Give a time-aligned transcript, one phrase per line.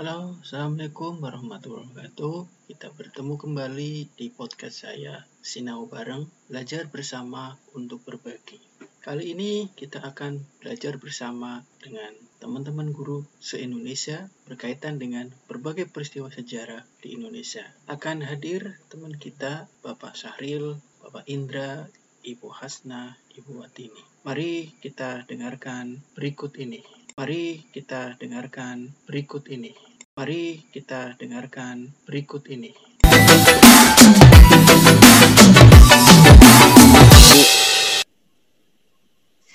[0.00, 2.48] Halo, Assalamualaikum warahmatullahi wabarakatuh.
[2.72, 8.56] Kita bertemu kembali di podcast saya, Sinau Bareng, belajar bersama untuk berbagi.
[9.04, 16.80] Kali ini kita akan belajar bersama dengan teman-teman guru se-Indonesia berkaitan dengan berbagai peristiwa sejarah
[17.04, 17.68] di Indonesia.
[17.84, 21.92] Akan hadir teman kita, Bapak Sahril, Bapak Indra,
[22.24, 24.00] Ibu Hasna, Ibu Watini.
[24.24, 26.80] Mari kita dengarkan berikut ini.
[27.20, 29.89] Mari kita dengarkan berikut ini.
[30.18, 32.74] Mari kita dengarkan berikut ini.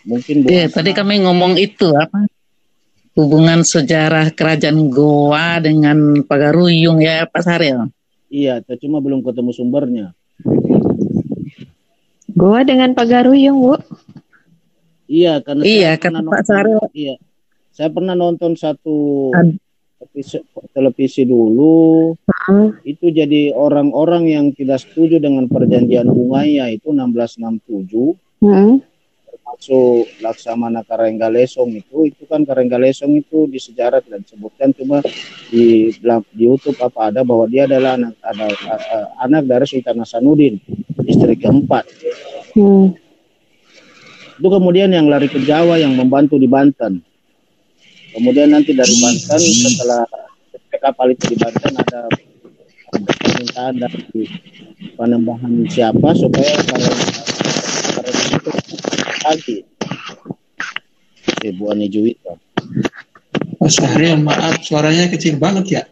[0.05, 2.29] Mungkin Iya, tadi kami ngomong itu apa?
[3.17, 7.89] Hubungan sejarah kerajaan Goa dengan Pagaruyung ya Pak Saril.
[8.29, 10.07] Iya, cuma belum ketemu sumbernya.
[12.35, 13.75] Goa dengan Pagaruyung, Bu.
[15.07, 16.79] Iya, karena Iya, saya kata pernah Pak nonton- Saril.
[16.91, 17.15] Iya,
[17.71, 18.95] saya pernah nonton satu
[19.31, 19.57] Ad-
[20.05, 20.37] televisi,
[20.71, 22.13] televisi dulu.
[22.81, 28.77] Itu jadi orang-orang yang tidak setuju dengan perjanjian Umayyah itu 1667 Hmm.
[29.25, 34.99] termasuk Laksamana Karenggalesong itu itu kan Karenggalesong itu di sejarah tidak disebutkan cuma
[35.49, 35.89] di
[36.35, 40.59] di YouTube apa ada bahwa dia adalah anak ada a- anak dari Sultan Hasanuddin
[41.07, 41.87] istri keempat
[42.53, 42.91] Hmm.
[44.35, 46.99] itu kemudian yang lari ke Jawa yang membantu di Banten
[48.15, 50.07] kemudian nanti dari Banten setelah
[50.79, 52.07] kapal itu di Banten ada
[53.19, 54.23] permintaan dari
[54.95, 56.91] penambahan siapa supaya karena
[58.31, 58.51] itu
[59.25, 59.57] lagi
[61.43, 62.39] Ibu Ani Juwita
[63.59, 65.83] Mas Syahril, maaf suaranya kecil banget ya.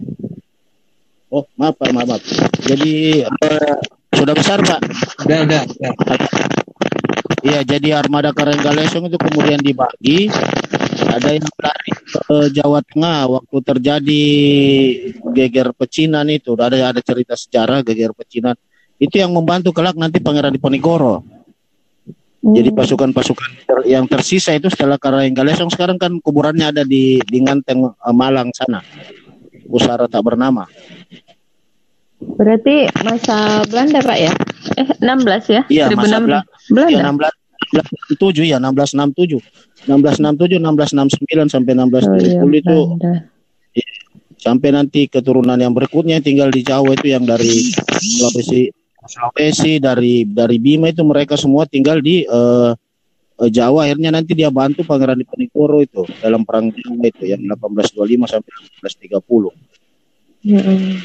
[1.33, 2.23] oh maaf Pak maaf, maaf.
[2.69, 3.75] jadi eh,
[4.13, 4.79] sudah besar Pak
[5.23, 6.17] Udah, udah, udah.
[7.43, 10.31] Iya, jadi armada Karenggalesong itu kemudian dibagi.
[11.13, 14.23] Ada yang lari ke Jawa Tengah waktu terjadi
[15.31, 16.53] geger pecinan itu.
[16.53, 18.57] Ada ada cerita sejarah geger pecinan.
[18.97, 21.21] Itu yang membantu kelak nanti Pangeran Diponegoro.
[22.43, 27.87] Jadi pasukan-pasukan ter- yang tersisa itu setelah Karenggalesong sekarang kan kuburannya ada di di Nganteng
[27.87, 28.83] eh, Malang sana.
[29.63, 30.67] Pusara tak bernama.
[32.23, 34.31] Berarti masa Belanda, Pak ya?
[34.79, 35.61] Eh, 16 ya?
[35.67, 36.23] Iya, masa 1600.
[36.23, 36.45] Bela-
[36.87, 37.27] Ya, Belanda.
[37.31, 37.42] 16
[37.73, 39.41] 1667 ya, 1667.
[39.89, 41.89] 1667, 1669 sampai Oh,
[42.21, 43.13] iya, 1670 itu Belanda.
[44.37, 48.69] sampai nanti keturunan yang berikutnya yang tinggal di Jawa itu yang dari Sulawesi
[49.03, 52.71] Sulawesi dari dari Bima itu mereka semua tinggal di eh,
[53.49, 58.51] Jawa akhirnya nanti dia bantu Pangeran Diponegoro itu dalam perang Jawa itu yang 1825 sampai
[58.83, 59.51] 1830.
[60.43, 60.99] Hmm.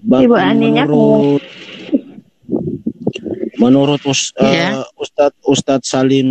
[0.00, 1.42] Ibu Aninya menurut
[3.60, 4.88] menurut Us, eh, Iya.
[4.96, 6.28] Ustadz Ustadz Salim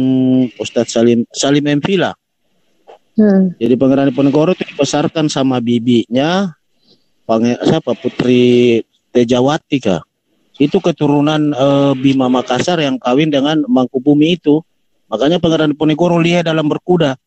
[0.58, 2.18] Ustadz Salim Salim Empila
[3.20, 3.52] Hmm.
[3.60, 6.56] Jadi Pangeran Diponegoro itu dibesarkan sama bibinya
[7.28, 8.80] Pange siapa Putri
[9.12, 10.00] Tejawati kah?
[10.56, 14.64] Itu keturunan eh, Bima Makassar yang kawin dengan Mangkubumi itu.
[15.12, 17.20] Makanya Pangeran Diponegoro lihat dalam berkuda.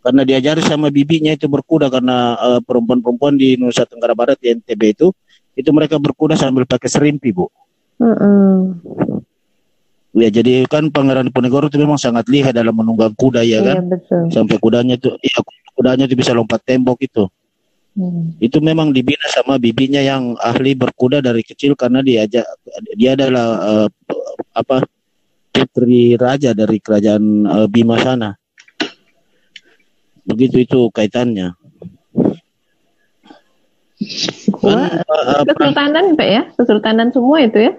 [0.00, 4.96] Karena diajari sama bibinya itu berkuda karena eh, perempuan-perempuan di Nusa Tenggara Barat di NTB
[4.96, 5.12] itu
[5.52, 7.44] itu mereka berkuda sambil pakai serimpi, Bu.
[8.00, 8.80] Hmm.
[10.10, 13.76] Ya jadi kan Pangeran Diponegoro itu memang sangat lihai dalam menunggang kuda ya kan.
[13.78, 14.22] Iya, betul.
[14.34, 15.38] Sampai kudanya itu iya
[15.78, 17.30] kudanya itu bisa lompat tembok itu.
[17.90, 18.38] Hmm.
[18.38, 22.46] itu memang dibina sama bibinya yang ahli berkuda dari kecil karena diajak
[22.94, 23.88] dia adalah eh,
[24.54, 24.86] apa
[25.50, 28.38] putri raja dari kerajaan eh, Bima sana
[30.22, 31.58] begitu itu kaitannya
[34.54, 36.42] Goa, kan eh, Kesultanan, Pak ya?
[36.56, 37.72] Kesultanan semua itu ya?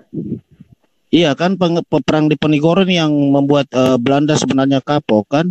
[1.12, 5.48] Iya kan peng- perang di Penigoro ini yang membuat eh, Belanda sebenarnya kapok kan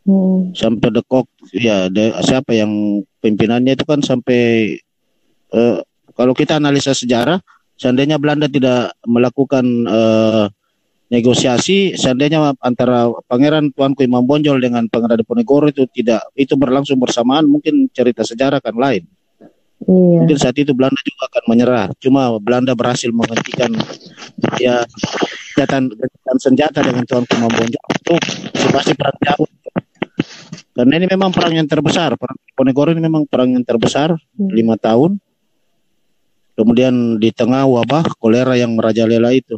[0.00, 0.56] Hmm.
[0.56, 4.74] sampai dekok ya de- siapa yang pimpinannya itu kan sampai
[5.52, 5.76] eh,
[6.16, 7.36] kalau kita analisa sejarah
[7.76, 10.44] seandainya Belanda tidak melakukan eh,
[11.12, 17.44] negosiasi seandainya antara Pangeran Tuanku Imam Bonjol dengan Pangeran Diponegoro itu tidak itu berlangsung bersamaan
[17.44, 19.04] mungkin cerita sejarah kan lain
[19.80, 20.16] Iya.
[20.20, 23.72] mungkin saat itu Belanda juga akan menyerah cuma Belanda berhasil menghentikan
[24.60, 24.84] ya
[25.56, 28.14] gencatan gencatan senjata dengan Tuanku Imam Bonjol itu
[28.76, 29.48] pasti perang jauh
[30.76, 34.52] karena ini memang perang yang terbesar perang Diponegoro ini memang perang yang terbesar Hmm.
[34.52, 35.16] lima tahun
[36.60, 39.56] kemudian di tengah wabah kolera yang merajalela itu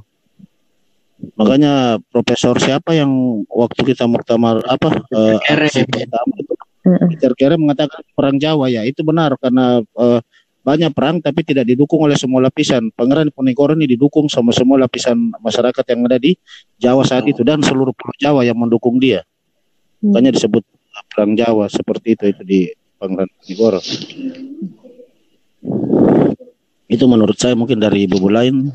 [1.35, 3.11] makanya profesor siapa yang
[3.51, 5.39] waktu kita muktamar apa eh,
[5.83, 6.55] itu.
[6.83, 10.21] Peter Kere mengatakan perang Jawa ya itu benar karena eh,
[10.63, 15.35] banyak perang tapi tidak didukung oleh semua lapisan Pangeran Diponegoro ini didukung sama semua lapisan
[15.43, 16.39] masyarakat yang ada di
[16.79, 19.27] Jawa saat itu dan seluruh pulau Jawa yang mendukung dia
[20.03, 20.19] Hmm.
[20.19, 20.67] makanya disebut
[21.15, 22.61] perang Jawa seperti itu itu di
[22.99, 23.81] Pangeran Diponegoro.
[26.91, 28.75] Itu menurut saya mungkin dari ibu lain.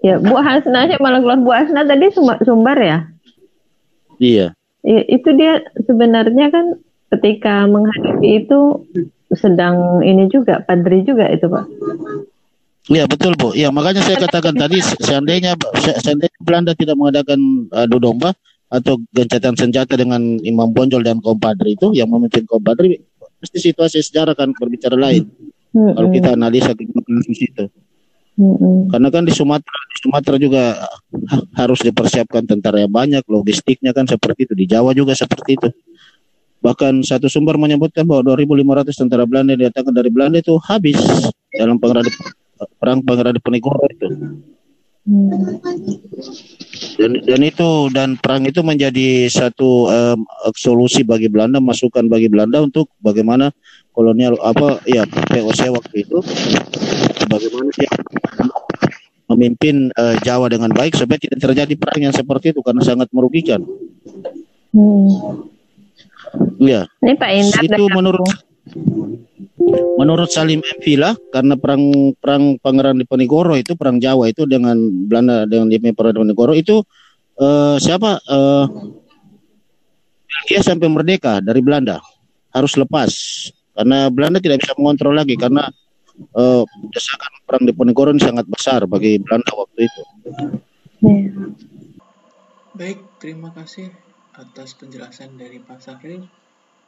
[0.00, 2.98] Ya, Bu Hasna sih malah keluar Bu Hasna tadi sumber ya.
[4.16, 4.56] Iya.
[4.84, 6.80] Ya, itu dia sebenarnya kan
[7.14, 8.60] ketika menghadapi itu
[9.34, 11.64] sedang ini juga padri juga itu Pak.
[12.92, 13.56] Iya betul bu.
[13.56, 15.56] Iya makanya saya katakan tadi seandainya
[16.04, 18.36] seandainya Belanda tidak mengadakan adu domba
[18.68, 23.00] atau gencatan senjata dengan Imam Bonjol dan kompadri itu yang memimpin kompadri
[23.40, 25.28] pasti situasi sejarah kan berbicara lain.
[25.72, 25.96] Hmm.
[25.96, 27.64] Kalau kita analisa kasus itu.
[28.34, 28.90] Hmm.
[28.90, 30.62] Karena kan di Sumatera di Sumatera juga
[31.54, 34.54] harus dipersiapkan tentara yang banyak, logistiknya kan seperti itu.
[34.58, 35.68] Di Jawa juga seperti itu.
[36.64, 40.96] Bahkan satu sumber menyebutkan bahwa 2.500 tentara Belanda yang datangkan dari Belanda itu habis
[41.52, 42.08] dalam pengeran
[42.80, 44.08] perang Pangeran Diponegoro itu.
[46.96, 50.24] Dan, dan itu dan perang itu menjadi satu um,
[50.56, 53.52] solusi bagi Belanda, masukan bagi Belanda untuk bagaimana
[53.92, 56.18] kolonial apa ya POC waktu itu
[57.28, 57.92] bagaimana dia
[59.28, 63.60] memimpin uh, Jawa dengan baik supaya tidak terjadi perang yang seperti itu karena sangat merugikan.
[64.72, 65.52] Hmm.
[66.62, 66.88] Ya.
[67.02, 68.24] Ini Pak Indra itu menurut
[69.94, 70.78] Menurut Salim M.
[70.82, 74.76] Villa, karena perang perang Pangeran Diponegoro itu perang Jawa itu dengan
[75.08, 76.82] Belanda dengan Pangeran Diponegoro itu
[77.40, 78.66] uh, siapa uh,
[80.26, 82.02] Belgia sampai merdeka dari Belanda
[82.52, 83.10] harus lepas
[83.74, 85.70] karena Belanda tidak bisa mengontrol lagi karena
[86.34, 90.02] uh, desakan perang Diponegoro ini sangat besar bagi Belanda waktu itu.
[92.74, 94.03] Baik, terima kasih
[94.34, 96.26] atas penjelasan dari Pak Sahril.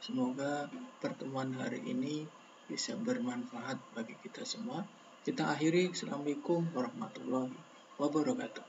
[0.03, 0.67] Semoga
[0.99, 2.27] pertemuan hari ini
[2.67, 4.83] bisa bermanfaat bagi kita semua.
[5.23, 5.95] Kita akhiri.
[5.95, 7.55] Assalamualaikum warahmatullahi
[7.99, 8.65] wabarakatuh.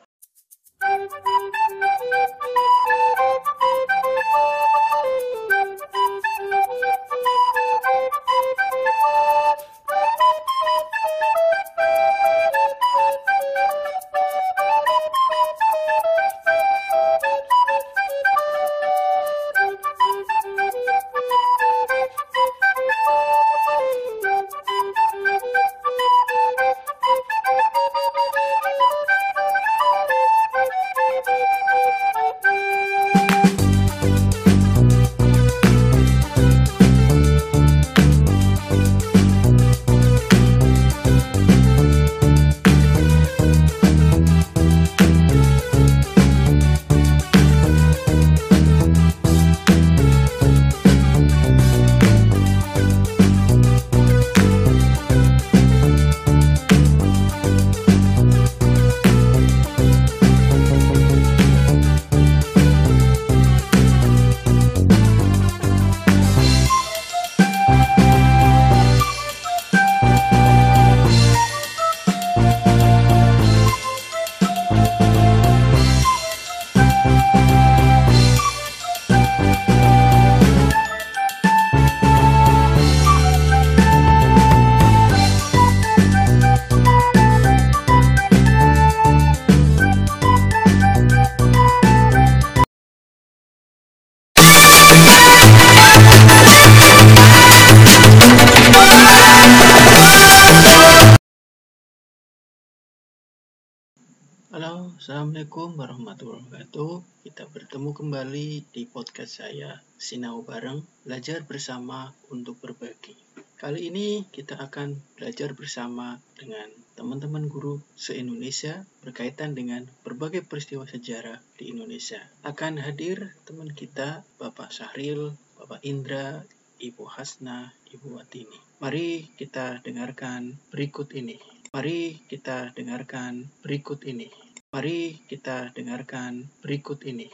[104.58, 107.06] Halo, Assalamualaikum warahmatullahi wabarakatuh.
[107.30, 113.14] Kita bertemu kembali di podcast saya, Sinau Bareng, belajar bersama untuk berbagi.
[113.54, 121.38] Kali ini kita akan belajar bersama dengan teman-teman guru se-Indonesia berkaitan dengan berbagai peristiwa sejarah
[121.62, 122.26] di Indonesia.
[122.42, 126.42] Akan hadir teman kita, Bapak Sahril, Bapak Indra,
[126.82, 128.58] Ibu Hasna, Ibu Watini.
[128.82, 131.38] Mari kita dengarkan berikut ini.
[131.78, 134.47] Mari kita dengarkan berikut ini.
[134.68, 137.32] Mari kita dengarkan berikut ini.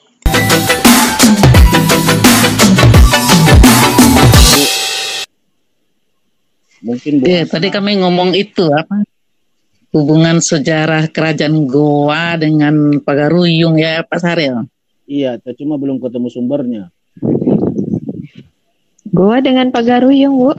[6.85, 9.01] Mungkin ya, tadi kami ngomong itu apa?
[9.89, 14.69] Hubungan sejarah kerajaan Goa dengan Pagaruyung ya Pak Saril.
[15.09, 16.93] Iya, cuma belum ketemu sumbernya.
[19.09, 20.53] Goa dengan Pagaruyung, Bu.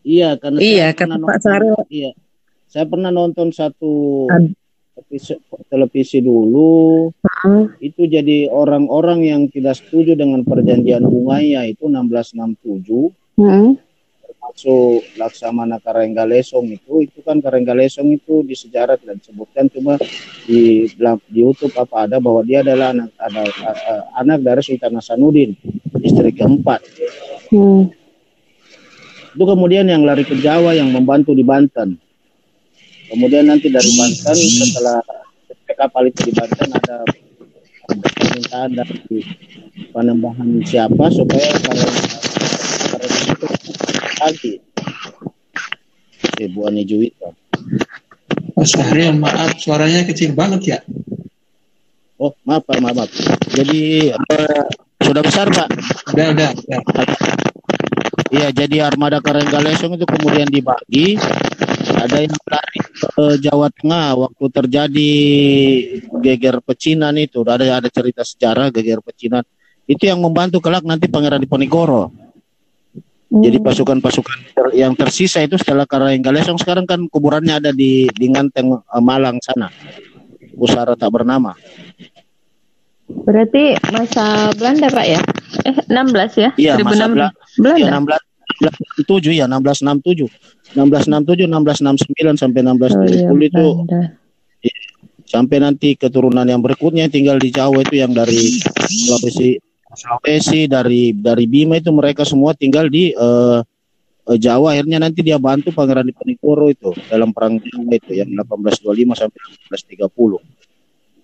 [0.00, 1.76] Iya, karena iya, kata Pak Saril.
[1.92, 2.16] Iya.
[2.72, 4.61] Saya pernah nonton satu Ad
[5.02, 5.34] televisi,
[5.68, 7.82] televisi dulu hmm.
[7.82, 13.70] itu jadi orang-orang yang tidak setuju dengan perjanjian Ungaya itu 1667 hmm.
[14.22, 19.98] termasuk Laksamana Karenggalesong itu itu kan Karenggalesong itu di sejarah tidak disebutkan cuma
[20.46, 20.86] di
[21.28, 25.58] di YouTube apa ada bahwa dia adalah anak ada uh, anak dari Sultan Hasanuddin
[26.00, 26.80] istri keempat
[27.50, 28.02] hmm.
[29.32, 31.96] Itu kemudian yang lari ke Jawa yang membantu di Banten.
[33.12, 35.04] Kemudian nanti dari Banten setelah
[35.76, 37.04] kapal itu di Banten ada
[38.16, 39.20] permintaan dari
[39.92, 41.88] penambahan siapa supaya kalau
[43.28, 43.46] itu
[44.16, 44.52] lagi.
[46.40, 47.36] Ibu Ani Juwita.
[48.56, 50.78] Mas Syahril, maaf suaranya kecil banget ya.
[52.16, 52.96] Oh, maaf Pak, maaf.
[52.96, 53.10] maaf.
[53.52, 54.64] Jadi uh,
[55.04, 55.68] sudah besar Pak?
[56.16, 56.50] Udah, udah.
[56.56, 57.06] udah.
[58.32, 61.20] Iya, jadi armada Karanggalesong itu kemudian dibagi.
[62.02, 65.12] Ada yang lari ke Jawa Tengah waktu terjadi
[66.20, 67.40] geger pecinan itu.
[67.42, 69.42] Ada ada cerita sejarah geger pecinan.
[69.86, 72.10] Itu yang membantu kelak nanti Pangeran Diponegoro.
[73.32, 73.64] Jadi Hmm.
[73.64, 79.00] pasukan-pasukan ter- yang tersisa itu setelah Karanggalesong sekarang kan kuburannya ada di di Nganteng eh,
[79.02, 79.72] Malang sana.
[80.52, 81.56] Pusara tak bernama.
[83.08, 85.20] Berarti masa Belanda Pak ya?
[85.64, 86.50] Eh 16 ya?
[86.56, 87.12] Iya, masa 16.
[87.12, 87.80] Bela- Belanda.
[87.80, 88.31] Ya 16
[88.62, 90.30] 1667 ya 1667.
[90.78, 94.00] 1667 1669 sampai Oh iya, 1670 itu Belanda.
[95.26, 99.58] sampai nanti keturunan yang berikutnya yang tinggal di Jawa itu yang dari Sulawesi
[99.92, 103.60] Sulawesi dari dari Bima itu mereka semua tinggal di eh,
[104.22, 109.38] Jawa akhirnya nanti dia bantu Pangeran Diponegoro itu dalam perang Jawa itu yang 1825 sampai
[109.98, 110.38] 1830.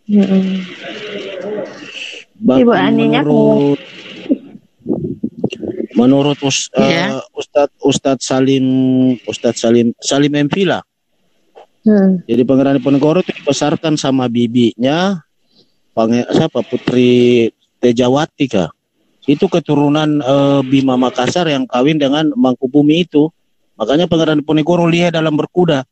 [0.09, 0.43] Mm-mm.
[2.39, 3.79] Bahkan Ibu Aninya menurut
[5.99, 7.19] menurut Us, Iya.
[7.19, 8.67] eh, Ustadz Ustadz Salim
[9.27, 10.81] Ustadz Salim Salim Empila
[11.89, 12.21] Hmm.
[12.29, 15.25] Jadi Pangeran Diponegoro itu dibesarkan sama bibinya
[15.97, 17.49] Pange, siapa Putri
[17.81, 18.69] Tejawati kah?
[19.25, 23.33] Itu keturunan eh, Bima Makassar yang kawin dengan Mangkubumi itu.
[23.81, 25.87] Makanya Pangeran Diponegoro lihat dalam berkuda.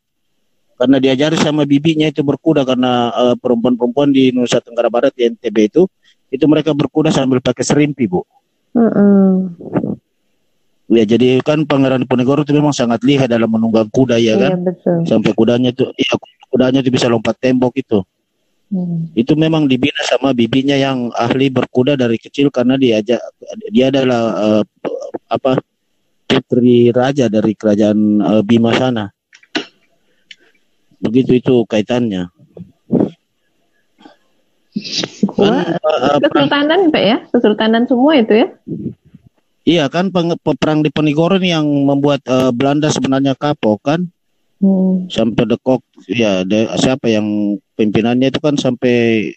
[0.76, 5.56] Karena diajari sama bibinya itu berkuda karena eh, perempuan-perempuan di Nusa Tenggara Barat di NTB
[5.72, 5.88] itu
[6.28, 8.20] itu mereka berkuda sambil pakai serimpi, Bu.
[8.76, 9.56] Mm-mm.
[10.86, 14.54] Ya, jadi kan Pangeran Diponegoro itu memang sangat lihai dalam menunggang kuda ya kan.
[14.54, 14.98] Iya betul.
[15.02, 16.14] Sampai kudanya tuh iya
[16.46, 18.06] kudanya tuh bisa lompat tembok itu.
[18.66, 19.14] Hmm.
[19.14, 23.22] itu memang dibina sama bibinya yang ahli berkuda dari kecil karena diajak
[23.70, 24.62] dia adalah eh,
[25.30, 25.62] apa
[26.26, 29.06] putri raja dari kerajaan eh, Bima sana
[30.98, 32.26] begitu itu kaitannya
[35.38, 37.16] Wah, Kan, eh, Kesultanan Pak ya?
[37.32, 38.48] Kesultanan semua itu ya?
[39.66, 44.00] Iya kan peng- perang di Penigoro ini yang membuat eh, Belanda sebenarnya kapok kan
[44.56, 45.04] Hmm.
[45.12, 49.28] sampai dekok ya de- siapa yang pimpinannya itu kan sampai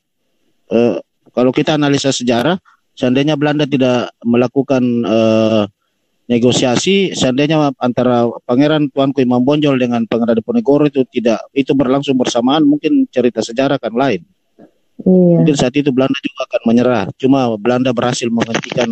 [0.72, 0.96] eh,
[1.36, 2.56] kalau kita analisa sejarah
[2.96, 5.64] seandainya Belanda tidak melakukan eh,
[6.32, 12.64] negosiasi seandainya antara Pangeran Tuanku Imam Bonjol dengan Pangeran Diponegoro itu tidak itu berlangsung bersamaan
[12.64, 14.24] mungkin cerita sejarah kan lain
[15.00, 15.36] Iya.
[15.40, 18.92] mungkin saat itu Belanda juga akan menyerah cuma Belanda berhasil menghentikan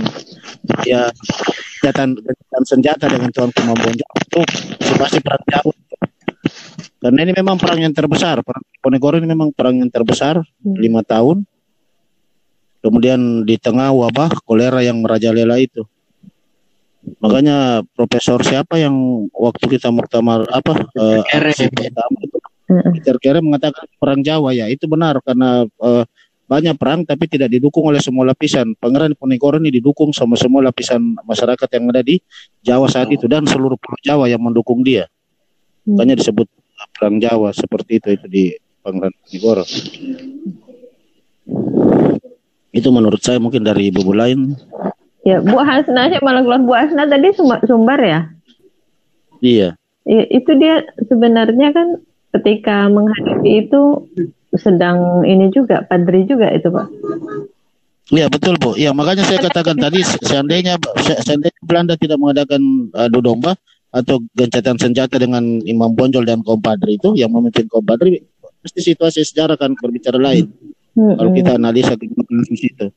[0.87, 1.11] ya
[1.83, 4.41] gencatan gencatan senjata dengan Tuanku Imam Bonjol itu
[4.87, 5.75] situasi perang jauh
[7.03, 10.79] karena ini memang perang yang terbesar perang Diponegoro ini memang perang yang terbesar Hmm.
[10.79, 11.43] lima tahun
[12.81, 15.83] kemudian di tengah wabah kolera yang merajalela itu
[17.19, 18.95] makanya profesor siapa yang
[19.35, 21.51] waktu kita muktamar apa eh, Kere.
[22.67, 26.03] Peter Kere mengatakan perang Jawa ya itu benar karena eh,
[26.47, 28.75] banyak perang tapi tidak didukung oleh semua lapisan.
[28.79, 32.19] Pangeran Diponegoro ini didukung sama semua lapisan masyarakat yang ada di
[32.63, 35.07] Jawa saat itu dan seluruh pulau Jawa yang mendukung dia.
[35.87, 36.47] Makanya disebut
[36.95, 38.43] perang Jawa seperti itu itu di
[38.83, 39.63] Pangeran Diponegoro
[42.71, 44.53] itu menurut saya mungkin dari ibu lain.
[45.25, 46.61] Ya, Bu Hasna sih malah keluar.
[46.61, 48.19] Bu Hasna tadi Sumbar, Sumbar ya?
[49.41, 49.75] iya.
[50.07, 51.99] I- Itu dia sebenarnya kan
[52.35, 54.07] ketika menghadapi itu
[54.55, 56.87] sedang ini juga padri juga itu Pak.
[58.07, 58.79] Iya betul bu.
[58.79, 63.59] Iya makanya saya katakan tadi se- seandainya se- seandainya Belanda tidak mengadakan adu domba
[63.91, 68.23] atau gencatan senjata dengan Imam Bonjol dan kompadri itu yang memimpin kompadri
[68.63, 70.47] pasti situasi sejarah kan berbicara lain.
[70.95, 71.19] Mm-mm.
[71.19, 72.87] Kalau kita analisa kasus itu.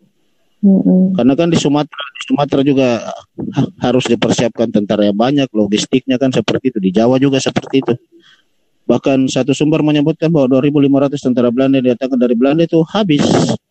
[0.60, 1.16] Mm-mm.
[1.16, 2.88] Karena kan di Sumatera di Sumatera juga
[3.56, 6.78] ha- harus dipersiapkan tentara yang banyak, logistiknya kan seperti itu.
[6.78, 7.92] Di Jawa juga seperti itu.
[8.90, 13.22] Bahkan satu sumber menyebutkan bahwa 2.500 tentara Belanda yang datangkan dari Belanda itu habis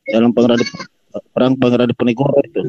[0.07, 2.61] dalam perang pengeraan Diponegoro itu.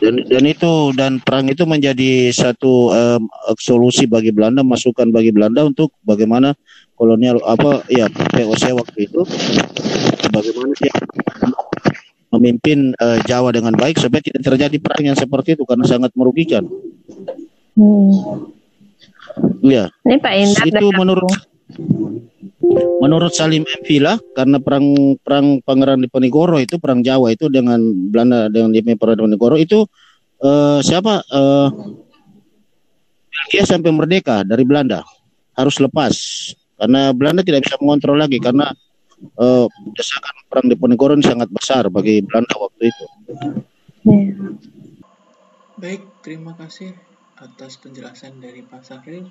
[0.00, 3.28] Dan dan itu dan perang itu menjadi satu em,
[3.60, 6.56] solusi bagi Belanda masukan bagi Belanda untuk bagaimana
[6.96, 9.20] kolonial apa ya POC waktu itu
[10.32, 10.96] bagaimana dia
[12.32, 16.64] memimpin eh, Jawa dengan baik supaya tidak terjadi perang yang seperti itu karena sangat merugikan.
[17.76, 18.56] Hmm.
[19.62, 21.26] Iya, Ini Pak Indra itu menurut
[22.98, 23.82] menurut Salim M.
[23.86, 27.78] Villa karena perang perang Pangeran Diponegoro itu perang Jawa itu dengan
[28.10, 29.86] Belanda dengan Diponegoro itu
[30.42, 31.68] uh, siapa uh,
[33.30, 35.06] Belgia sampai merdeka dari Belanda
[35.54, 36.14] harus lepas
[36.78, 38.70] karena Belanda tidak bisa mengontrol lagi karena
[39.38, 43.04] uh, desakan perang Diponegoro sangat besar bagi Belanda waktu itu.
[44.08, 44.54] Yeah.
[45.78, 46.90] Baik, terima kasih
[47.38, 49.30] atas penjelasan dari Pak Sahril.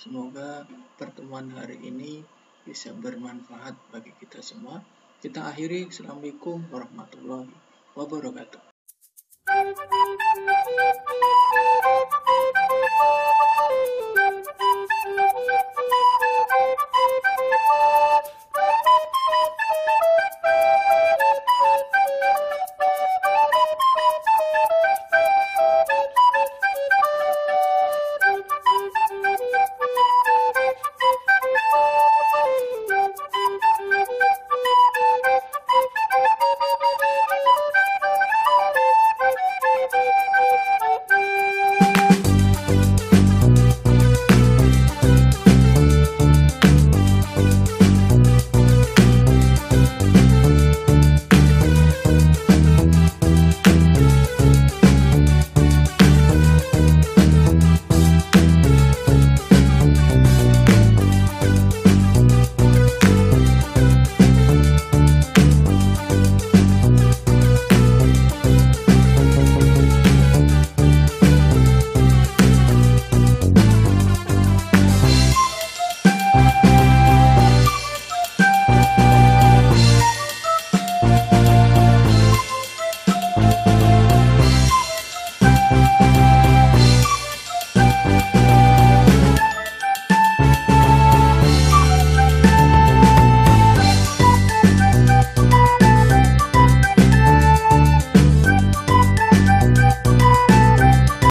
[0.00, 0.64] Semoga
[0.96, 2.24] pertemuan hari ini
[2.64, 4.80] bisa bermanfaat bagi kita semua.
[5.20, 5.92] Kita akhiri.
[5.92, 7.52] Assalamualaikum warahmatullahi
[7.92, 8.60] wabarakatuh.